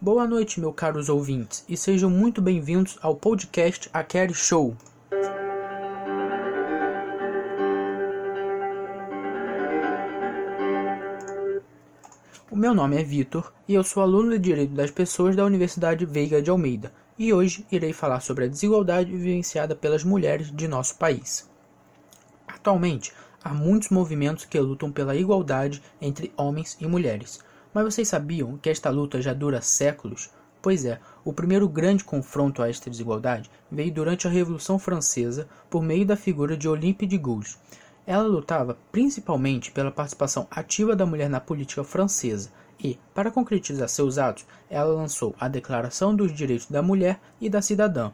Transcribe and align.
Boa 0.00 0.28
noite, 0.28 0.60
meus 0.60 0.76
caros 0.76 1.08
ouvintes, 1.08 1.64
e 1.68 1.76
sejam 1.76 2.08
muito 2.08 2.40
bem-vindos 2.40 2.96
ao 3.02 3.16
podcast 3.16 3.90
A 3.92 4.04
Care 4.04 4.32
Show. 4.32 4.76
O 12.48 12.54
meu 12.54 12.72
nome 12.72 12.96
é 12.96 13.02
Vitor 13.02 13.52
e 13.66 13.74
eu 13.74 13.82
sou 13.82 14.00
aluno 14.00 14.30
de 14.30 14.38
Direito 14.38 14.72
das 14.72 14.92
Pessoas 14.92 15.34
da 15.34 15.44
Universidade 15.44 16.06
Veiga 16.06 16.40
de 16.40 16.48
Almeida, 16.48 16.92
e 17.18 17.32
hoje 17.32 17.66
irei 17.68 17.92
falar 17.92 18.20
sobre 18.20 18.44
a 18.44 18.48
desigualdade 18.48 19.10
vivenciada 19.10 19.74
pelas 19.74 20.04
mulheres 20.04 20.54
de 20.54 20.68
nosso 20.68 20.96
país. 20.96 21.50
Atualmente, 22.46 23.12
há 23.42 23.52
muitos 23.52 23.88
movimentos 23.88 24.44
que 24.44 24.60
lutam 24.60 24.92
pela 24.92 25.16
igualdade 25.16 25.82
entre 26.00 26.32
homens 26.36 26.76
e 26.80 26.86
mulheres 26.86 27.40
mas 27.78 27.94
vocês 27.94 28.08
sabiam 28.08 28.58
que 28.58 28.68
esta 28.68 28.90
luta 28.90 29.22
já 29.22 29.32
dura 29.32 29.62
séculos? 29.62 30.30
Pois 30.60 30.84
é, 30.84 30.98
o 31.24 31.32
primeiro 31.32 31.68
grande 31.68 32.02
confronto 32.02 32.60
a 32.60 32.68
esta 32.68 32.90
desigualdade 32.90 33.48
veio 33.70 33.92
durante 33.92 34.26
a 34.26 34.30
Revolução 34.30 34.80
Francesa 34.80 35.48
por 35.70 35.80
meio 35.80 36.04
da 36.04 36.16
figura 36.16 36.56
de 36.56 36.68
Olympe 36.68 37.06
de 37.06 37.16
Gouges. 37.16 37.56
Ela 38.04 38.24
lutava 38.24 38.76
principalmente 38.90 39.70
pela 39.70 39.92
participação 39.92 40.48
ativa 40.50 40.96
da 40.96 41.06
mulher 41.06 41.30
na 41.30 41.38
política 41.38 41.84
francesa 41.84 42.50
e, 42.80 42.98
para 43.14 43.30
concretizar 43.30 43.88
seus 43.88 44.18
atos, 44.18 44.44
ela 44.68 44.92
lançou 44.92 45.36
a 45.38 45.46
Declaração 45.46 46.16
dos 46.16 46.34
Direitos 46.34 46.66
da 46.66 46.82
Mulher 46.82 47.20
e 47.40 47.48
da 47.48 47.62
Cidadã. 47.62 48.10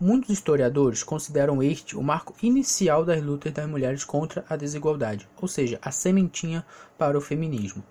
Muitos 0.00 0.30
historiadores 0.30 1.02
consideram 1.02 1.62
este 1.62 1.94
o 1.94 2.02
marco 2.02 2.34
inicial 2.42 3.04
das 3.04 3.22
lutas 3.22 3.52
das 3.52 3.68
mulheres 3.68 4.02
contra 4.02 4.46
a 4.48 4.56
desigualdade, 4.56 5.28
ou 5.38 5.46
seja, 5.46 5.78
a 5.82 5.90
sementinha 5.90 6.64
para 6.96 7.18
o 7.18 7.20
feminismo. 7.20 7.84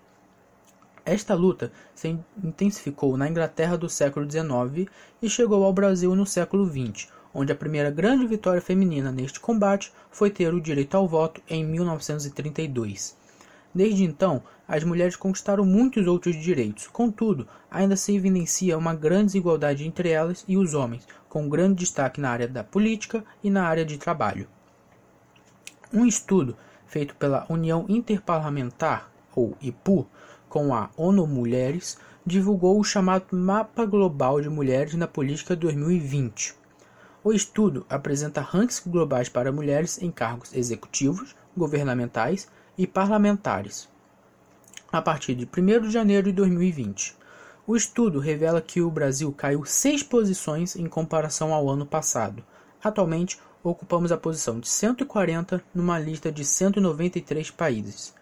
Esta 1.10 1.32
luta 1.32 1.72
se 1.94 2.18
intensificou 2.44 3.16
na 3.16 3.26
Inglaterra 3.26 3.78
do 3.78 3.88
século 3.88 4.30
XIX 4.30 4.90
e 5.22 5.30
chegou 5.30 5.64
ao 5.64 5.72
Brasil 5.72 6.14
no 6.14 6.26
século 6.26 6.66
XX, 6.68 7.08
onde 7.32 7.50
a 7.50 7.56
primeira 7.56 7.90
grande 7.90 8.26
vitória 8.26 8.60
feminina 8.60 9.10
neste 9.10 9.40
combate 9.40 9.90
foi 10.10 10.28
ter 10.28 10.52
o 10.52 10.60
direito 10.60 10.98
ao 10.98 11.08
voto 11.08 11.40
em 11.48 11.64
1932. 11.64 13.16
Desde 13.74 14.04
então, 14.04 14.42
as 14.68 14.84
mulheres 14.84 15.16
conquistaram 15.16 15.64
muitos 15.64 16.06
outros 16.06 16.36
direitos, 16.36 16.86
contudo, 16.88 17.48
ainda 17.70 17.96
se 17.96 18.14
evidencia 18.14 18.76
uma 18.76 18.94
grande 18.94 19.28
desigualdade 19.28 19.86
entre 19.86 20.10
elas 20.10 20.44
e 20.46 20.58
os 20.58 20.74
homens, 20.74 21.08
com 21.26 21.48
grande 21.48 21.76
destaque 21.76 22.20
na 22.20 22.28
área 22.28 22.46
da 22.46 22.62
política 22.62 23.24
e 23.42 23.48
na 23.48 23.64
área 23.64 23.86
de 23.86 23.96
trabalho. 23.96 24.46
Um 25.90 26.04
estudo 26.04 26.54
feito 26.86 27.14
pela 27.14 27.46
União 27.48 27.86
Interparlamentar, 27.88 29.10
ou 29.34 29.56
IPU, 29.62 30.06
com 30.48 30.74
a 30.74 30.90
ONU 30.96 31.26
Mulheres, 31.26 31.98
divulgou 32.24 32.78
o 32.78 32.84
chamado 32.84 33.36
Mapa 33.36 33.84
Global 33.84 34.40
de 34.40 34.48
Mulheres 34.48 34.94
na 34.94 35.06
Política 35.06 35.54
2020. 35.54 36.54
O 37.22 37.32
estudo 37.32 37.84
apresenta 37.88 38.40
rankings 38.40 38.82
globais 38.88 39.28
para 39.28 39.52
mulheres 39.52 40.00
em 40.00 40.10
cargos 40.10 40.54
executivos, 40.54 41.34
governamentais 41.56 42.48
e 42.76 42.86
parlamentares, 42.86 43.88
a 44.90 45.02
partir 45.02 45.34
de 45.34 45.44
1 45.46 45.82
de 45.82 45.90
janeiro 45.90 46.26
de 46.26 46.32
2020. 46.32 47.16
O 47.66 47.76
estudo 47.76 48.18
revela 48.18 48.62
que 48.62 48.80
o 48.80 48.90
Brasil 48.90 49.30
caiu 49.32 49.64
seis 49.64 50.02
posições 50.02 50.76
em 50.76 50.86
comparação 50.86 51.52
ao 51.52 51.68
ano 51.68 51.84
passado. 51.84 52.42
Atualmente, 52.82 53.38
ocupamos 53.62 54.12
a 54.12 54.16
posição 54.16 54.58
de 54.58 54.68
140 54.68 55.62
numa 55.74 55.98
lista 55.98 56.32
de 56.32 56.44
193 56.44 57.50
países. 57.50 58.14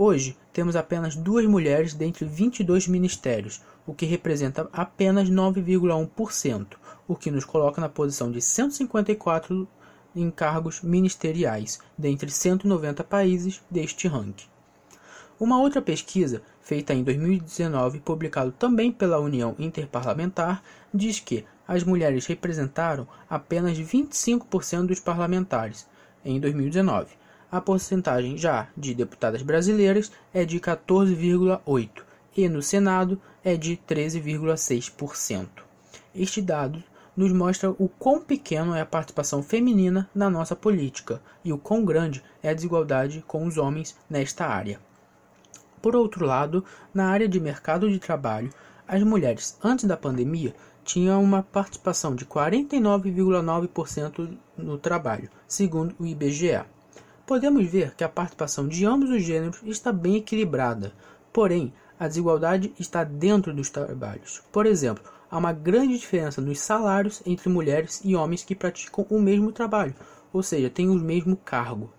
Hoje, 0.00 0.36
temos 0.52 0.76
apenas 0.76 1.16
duas 1.16 1.44
mulheres 1.44 1.92
dentre 1.92 2.24
22 2.24 2.86
ministérios, 2.86 3.60
o 3.84 3.92
que 3.92 4.06
representa 4.06 4.70
apenas 4.72 5.28
9,1%, 5.28 6.76
o 7.08 7.16
que 7.16 7.32
nos 7.32 7.44
coloca 7.44 7.80
na 7.80 7.88
posição 7.88 8.30
de 8.30 8.40
154 8.40 9.66
em 10.14 10.30
cargos 10.30 10.82
ministeriais, 10.82 11.80
dentre 11.98 12.30
190 12.30 13.02
países 13.02 13.60
deste 13.68 14.06
ranking. 14.06 14.46
Uma 15.40 15.60
outra 15.60 15.82
pesquisa, 15.82 16.42
feita 16.62 16.94
em 16.94 17.02
2019 17.02 17.98
publicada 17.98 18.52
também 18.52 18.92
pela 18.92 19.18
União 19.18 19.56
Interparlamentar, 19.58 20.62
diz 20.94 21.18
que 21.18 21.44
as 21.66 21.82
mulheres 21.82 22.24
representaram 22.24 23.04
apenas 23.28 23.76
25% 23.76 24.86
dos 24.86 25.00
parlamentares 25.00 25.88
em 26.24 26.38
2019 26.38 27.18
a 27.50 27.60
porcentagem 27.60 28.36
já 28.36 28.68
de 28.76 28.94
deputadas 28.94 29.42
brasileiras 29.42 30.12
é 30.34 30.44
de 30.44 30.60
14,8% 30.60 32.02
e 32.36 32.48
no 32.48 32.62
Senado 32.62 33.20
é 33.42 33.56
de 33.56 33.76
13,6%. 33.88 35.48
Este 36.14 36.42
dado 36.42 36.84
nos 37.16 37.32
mostra 37.32 37.70
o 37.70 37.88
quão 37.88 38.20
pequeno 38.20 38.74
é 38.74 38.80
a 38.80 38.86
participação 38.86 39.42
feminina 39.42 40.08
na 40.14 40.30
nossa 40.30 40.54
política 40.54 41.20
e 41.44 41.52
o 41.52 41.58
quão 41.58 41.84
grande 41.84 42.22
é 42.42 42.50
a 42.50 42.54
desigualdade 42.54 43.24
com 43.26 43.44
os 43.46 43.56
homens 43.56 43.96
nesta 44.08 44.46
área. 44.46 44.78
Por 45.82 45.96
outro 45.96 46.24
lado, 46.24 46.64
na 46.92 47.08
área 47.08 47.28
de 47.28 47.40
mercado 47.40 47.90
de 47.90 47.98
trabalho, 47.98 48.52
as 48.86 49.02
mulheres 49.02 49.58
antes 49.62 49.86
da 49.86 49.96
pandemia 49.96 50.54
tinham 50.84 51.22
uma 51.22 51.42
participação 51.42 52.14
de 52.14 52.24
49,9% 52.24 54.38
no 54.56 54.78
trabalho, 54.78 55.28
segundo 55.46 55.94
o 55.98 56.06
IBGE 56.06 56.64
podemos 57.28 57.66
ver 57.66 57.94
que 57.94 58.02
a 58.02 58.08
participação 58.08 58.66
de 58.66 58.86
ambos 58.86 59.10
os 59.10 59.22
gêneros 59.22 59.60
está 59.66 59.92
bem 59.92 60.16
equilibrada, 60.16 60.94
porém, 61.30 61.74
a 62.00 62.08
desigualdade 62.08 62.72
está 62.80 63.04
dentro 63.04 63.52
dos 63.52 63.68
trabalhos. 63.68 64.42
Por 64.50 64.64
exemplo, 64.64 65.04
há 65.30 65.36
uma 65.36 65.52
grande 65.52 65.98
diferença 65.98 66.40
nos 66.40 66.58
salários 66.58 67.20
entre 67.26 67.50
mulheres 67.50 68.00
e 68.02 68.16
homens 68.16 68.42
que 68.42 68.54
praticam 68.54 69.06
o 69.10 69.20
mesmo 69.20 69.52
trabalho, 69.52 69.94
ou 70.32 70.42
seja, 70.42 70.70
têm 70.70 70.88
o 70.88 70.94
mesmo 70.94 71.36
cargo. 71.36 71.92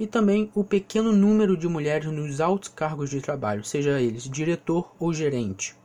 E 0.00 0.06
também 0.06 0.50
o 0.52 0.64
pequeno 0.64 1.12
número 1.12 1.56
de 1.56 1.68
mulheres 1.68 2.10
nos 2.10 2.40
altos 2.40 2.68
cargos 2.68 3.10
de 3.10 3.20
trabalho, 3.20 3.62
seja 3.62 4.00
eles 4.00 4.24
diretor 4.24 4.92
ou 4.98 5.14
gerente. 5.14 5.76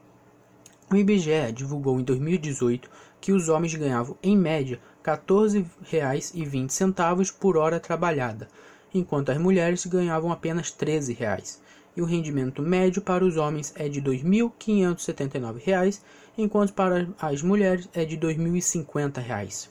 O 0.92 0.96
IBGE 0.96 1.52
divulgou 1.54 2.00
em 2.00 2.04
2018 2.04 2.90
que 3.22 3.32
os 3.32 3.48
homens 3.48 3.76
ganhavam, 3.76 4.18
em 4.24 4.36
média, 4.36 4.82
R$ 5.04 5.18
14,20 5.18 7.34
por 7.40 7.58
hora 7.58 7.80
trabalhada, 7.80 8.48
enquanto 8.94 9.32
as 9.32 9.38
mulheres 9.38 9.86
ganhavam 9.86 10.32
apenas 10.32 10.72
13 10.72 11.14
reais, 11.14 11.62
e 11.98 12.02
o 12.02 12.06
rendimento 12.06 12.62
médio 12.62 13.02
para 13.02 13.26
os 13.26 13.36
homens 13.36 13.74
é 13.76 13.90
de 13.90 14.00
R$ 14.00 14.18
2.579, 14.18 16.00
enquanto 16.38 16.74
para 16.74 17.10
as 17.20 17.42
mulheres 17.42 17.90
é 17.94 18.06
de 18.06 18.16
R$ 18.16 18.36
2.050. 18.36 19.70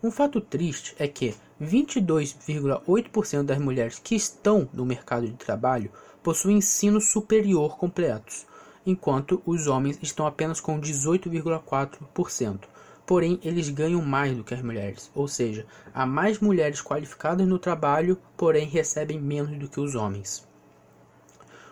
Um 0.00 0.12
fato 0.12 0.40
triste 0.40 0.94
é 0.96 1.08
que 1.08 1.34
22,8% 1.60 3.42
das 3.42 3.58
mulheres 3.58 3.98
que 3.98 4.14
estão 4.14 4.68
no 4.72 4.86
mercado 4.86 5.26
de 5.26 5.34
trabalho 5.34 5.90
possuem 6.22 6.58
ensino 6.58 7.00
superior 7.00 7.76
completos, 7.76 8.46
enquanto 8.86 9.42
os 9.44 9.66
homens 9.66 9.98
estão 10.00 10.24
apenas 10.24 10.60
com 10.60 10.80
18,4% 10.80 12.60
porém 13.08 13.40
eles 13.42 13.68
ganham 13.70 14.00
mais 14.02 14.36
do 14.36 14.44
que 14.44 14.52
as 14.52 14.60
mulheres, 14.60 15.10
ou 15.14 15.26
seja, 15.26 15.64
há 15.94 16.04
mais 16.04 16.40
mulheres 16.40 16.82
qualificadas 16.82 17.48
no 17.48 17.58
trabalho, 17.58 18.18
porém 18.36 18.66
recebem 18.66 19.18
menos 19.18 19.56
do 19.56 19.66
que 19.66 19.80
os 19.80 19.94
homens. 19.94 20.46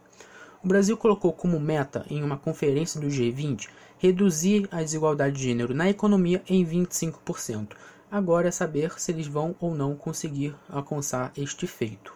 O 0.68 0.76
Brasil 0.78 0.98
colocou 0.98 1.32
como 1.32 1.62
meta, 1.62 2.06
em 2.10 2.22
uma 2.22 2.38
conferência 2.38 3.00
do 3.00 3.08
G20, 3.08 3.70
reduzir 3.98 4.68
a 4.70 4.82
desigualdade 4.82 5.38
de 5.38 5.44
gênero 5.44 5.74
na 5.74 5.90
economia 5.90 6.44
em 6.46 6.66
25%. 6.66 7.70
Agora 8.12 8.50
é 8.50 8.52
saber 8.52 9.00
se 9.00 9.14
eles 9.14 9.28
vão 9.28 9.56
ou 9.62 9.74
não 9.74 9.96
conseguir 9.96 10.54
alcançar 10.68 11.32
este 11.38 11.66
feito. 11.66 12.14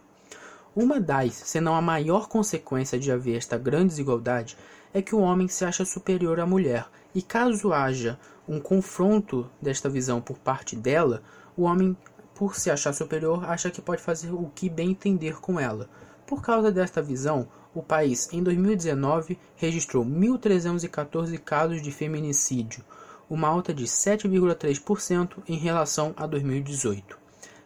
Uma 0.75 0.99
das, 0.99 1.33
se 1.33 1.61
não 1.61 1.75
a 1.75 1.81
maior 1.81 2.27
consequência 2.27 2.99
de 2.99 3.09
haver 3.09 3.37
esta 3.37 3.57
grande 3.57 3.87
desigualdade, 3.87 4.57
é 4.93 5.01
que 5.01 5.15
o 5.15 5.21
homem 5.21 5.47
se 5.47 5.63
acha 5.63 5.85
superior 5.85 6.37
à 6.37 6.45
mulher, 6.45 6.85
e 7.15 7.21
caso 7.21 7.71
haja 7.71 8.19
um 8.45 8.59
confronto 8.59 9.49
desta 9.61 9.87
visão 9.87 10.19
por 10.19 10.37
parte 10.37 10.75
dela, 10.75 11.23
o 11.55 11.61
homem, 11.61 11.95
por 12.35 12.57
se 12.57 12.69
achar 12.69 12.91
superior, 12.91 13.45
acha 13.45 13.71
que 13.71 13.81
pode 13.81 14.01
fazer 14.01 14.29
o 14.33 14.51
que 14.53 14.69
bem 14.69 14.89
entender 14.89 15.39
com 15.39 15.57
ela. 15.57 15.89
Por 16.31 16.41
causa 16.41 16.71
desta 16.71 17.01
visão, 17.01 17.45
o 17.75 17.83
país, 17.83 18.31
em 18.31 18.41
2019, 18.41 19.37
registrou 19.57 20.05
1.314 20.05 21.37
casos 21.37 21.81
de 21.81 21.91
feminicídio, 21.91 22.85
uma 23.29 23.49
alta 23.49 23.73
de 23.73 23.83
7,3% 23.83 25.43
em 25.45 25.57
relação 25.57 26.13
a 26.15 26.25
2018. 26.25 27.17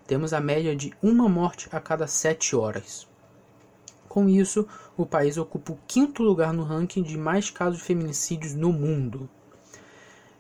Temos 0.07 0.33
a 0.33 0.41
média 0.41 0.75
de 0.75 0.91
uma 1.00 1.29
morte 1.29 1.69
a 1.71 1.79
cada 1.79 2.07
7 2.07 2.56
horas. 2.56 3.07
Com 4.09 4.27
isso, 4.27 4.68
o 4.97 5.06
país 5.06 5.38
ocupa 5.38 5.73
o 5.73 5.79
quinto 5.85 6.23
lugar 6.23 6.51
no 6.51 6.63
ranking 6.63 7.03
de 7.03 7.19
mais 7.19 7.51
casos 7.51 7.77
de 7.77 7.83
feminicídios 7.83 8.56
no 8.56 8.73
mundo. 8.73 9.29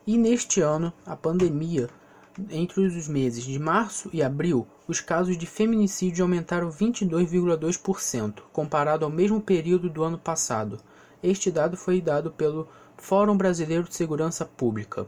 E 0.07 0.17
neste 0.17 0.61
ano, 0.61 0.91
a 1.05 1.15
pandemia, 1.15 1.91
entre 2.49 2.81
os 2.81 3.07
meses 3.07 3.43
de 3.43 3.57
março 3.57 4.09
e 4.11 4.21
abril, 4.21 4.67
os 4.87 4.99
casos 4.99 5.37
de 5.37 5.45
feminicídio 5.45 6.23
aumentaram 6.23 6.69
22,2%, 6.69 8.41
comparado 8.51 9.05
ao 9.05 9.11
mesmo 9.11 9.39
período 9.41 9.89
do 9.89 10.03
ano 10.03 10.17
passado. 10.17 10.79
Este 11.23 11.49
dado 11.49 11.77
foi 11.77 12.01
dado 12.01 12.31
pelo 12.31 12.67
Fórum 12.97 13.37
Brasileiro 13.37 13.83
de 13.83 13.95
Segurança 13.95 14.45
Pública. 14.45 15.07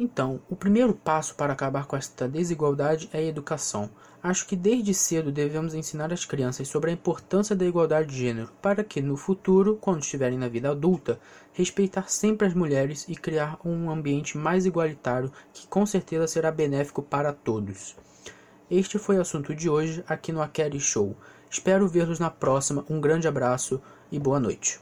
Então, 0.00 0.40
o 0.48 0.56
primeiro 0.56 0.94
passo 0.94 1.34
para 1.34 1.52
acabar 1.52 1.86
com 1.86 1.96
esta 1.96 2.26
desigualdade 2.26 3.08
é 3.12 3.18
a 3.18 3.22
educação. 3.22 3.90
Acho 4.22 4.46
que 4.46 4.56
desde 4.56 4.94
cedo 4.94 5.30
devemos 5.30 5.74
ensinar 5.74 6.12
as 6.12 6.24
crianças 6.24 6.68
sobre 6.68 6.90
a 6.90 6.92
importância 6.92 7.54
da 7.54 7.66
igualdade 7.66 8.08
de 8.08 8.18
gênero, 8.18 8.50
para 8.62 8.82
que 8.82 9.00
no 9.00 9.16
futuro, 9.16 9.78
quando 9.80 10.02
estiverem 10.02 10.38
na 10.38 10.48
vida 10.48 10.70
adulta, 10.70 11.20
respeitar 11.52 12.08
sempre 12.08 12.46
as 12.46 12.54
mulheres 12.54 13.04
e 13.08 13.14
criar 13.14 13.58
um 13.64 13.90
ambiente 13.90 14.38
mais 14.38 14.64
igualitário 14.64 15.32
que 15.52 15.66
com 15.66 15.84
certeza 15.84 16.26
será 16.26 16.50
benéfico 16.50 17.02
para 17.02 17.32
todos. 17.32 17.96
Este 18.70 18.98
foi 18.98 19.18
o 19.18 19.20
assunto 19.20 19.54
de 19.54 19.68
hoje 19.68 20.02
aqui 20.08 20.32
no 20.32 20.40
Akeri 20.40 20.80
Show. 20.80 21.14
Espero 21.50 21.86
vê-los 21.86 22.18
na 22.18 22.30
próxima. 22.30 22.84
Um 22.88 23.00
grande 23.00 23.28
abraço 23.28 23.80
e 24.10 24.18
boa 24.18 24.40
noite. 24.40 24.80